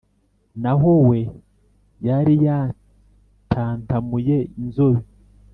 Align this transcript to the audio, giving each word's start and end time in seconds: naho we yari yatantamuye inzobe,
naho 0.61 0.91
we 1.07 1.19
yari 2.07 2.33
yatantamuye 2.45 4.37
inzobe, 4.61 5.05